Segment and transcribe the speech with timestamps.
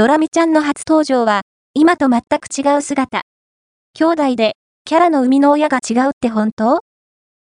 [0.00, 1.42] ドラミちゃんの初登場は、
[1.74, 3.20] 今と全く違う姿。
[3.92, 4.54] 兄弟で、
[4.86, 6.80] キャラの生みの親が違うって本当？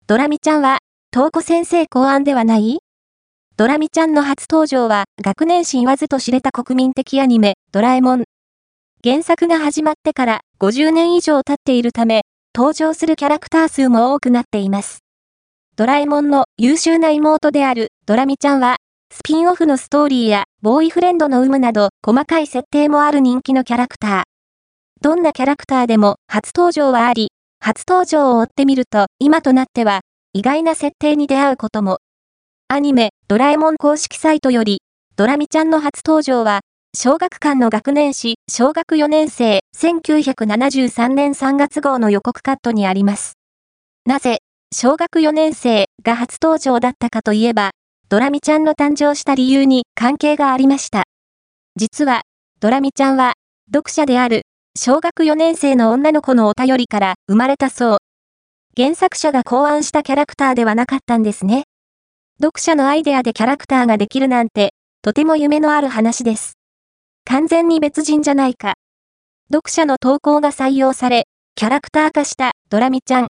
[0.07, 0.79] ドラミちゃんは、
[1.13, 2.79] 東子先生考案ではない？
[3.55, 8.23] ドラミちゃんの初登場は、学年誌言わずと知れた国民的アニメ、ドラえもん。
[9.03, 12.23] 原作が始まってから50年以上経っているため、
[12.55, 15.03] 登場するキャラクター数も多くなっています。
[15.75, 18.77] ドラえもんの優秀な妹であるドラミちゃんは、
[19.19, 24.23] スピンオフのストーリーやボーイフレンドの有無など細かい設定もある人気のキャラクター。
[25.01, 27.27] どんなキャラクターでも初登場はあり、
[27.59, 30.01] 初登場を追ってみると今となっては
[30.33, 31.97] 意外な設定に出会うことも。
[32.69, 34.81] アニメドラえもん公式サイトより
[35.15, 36.61] ドラミちゃんの初登場は
[36.95, 43.33] 小学館の学年誌小学4年生1973年3月号の予告カットにあります。
[44.05, 44.37] なぜ
[44.73, 47.71] 小学4年生が初登場だったかといえば、
[48.09, 51.03] ドラミちゃんの誕生した理由に関係がありました。
[51.75, 52.23] 実は、
[52.59, 53.33] ドラミちゃんは、
[53.71, 54.41] 読者である、
[54.75, 57.97] 小学4年生の女の子のお便りから生まれたそう。
[58.75, 61.65] 原作者が考案したキャラクターではなかったんですね。
[62.41, 64.73] 読者のアイデアでキャラクターができるなんて、
[65.03, 66.53] とても夢のある話です。
[67.25, 68.73] 完全に別人じゃないか。
[69.53, 73.27] 読者の投稿が採用され、キャラクター化したドラミちゃん。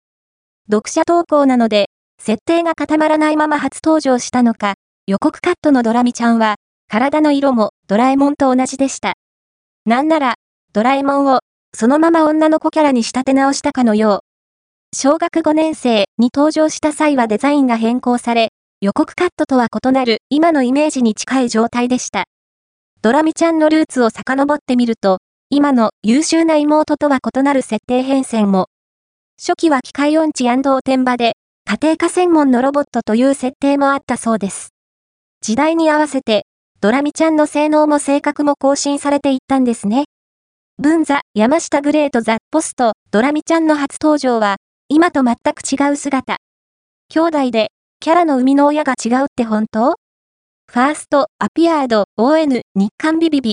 [0.69, 1.91] 読者投稿なので、
[2.27, 6.55] 設定が固まらないまま初登場したのか、予告カットのドラミちゃんは、
[6.89, 9.13] 体の色もドラえもんと同じでした。
[9.85, 10.37] なんなら、
[10.73, 11.41] ドラえもんを、
[11.75, 14.23] そのまま女の子キャラに仕立て直したかのよ
[14.93, 14.97] う。
[14.97, 22.25] 小学5年生に登場した際はデザインが変更され、予告カットとは異なる今のイメージに近い状態でした。
[23.03, 25.19] ドラミちゃんのルーツを遡ってみると、
[25.51, 28.69] 今の優秀な妹とは異なる設定変遷も
[29.39, 31.35] 初期は機械音痴おてん場で、
[31.67, 34.69] 家庭科専門のロボットという設定もあったそうです。
[35.41, 36.45] 時代に合わせて、
[36.83, 40.05] ドラミちゃんの性能も性格も更新されていったんですね。
[40.79, 44.57] 文座、山下グレートザ・ポスト、ドラミちゃんの初登場は、
[44.91, 46.37] 今と全く違う姿。
[47.09, 47.69] 兄弟で、
[48.01, 49.95] キャラの生みの親が違うって本当？
[50.71, 53.53] ファースト、アピアード、ON、日刊ビビビ、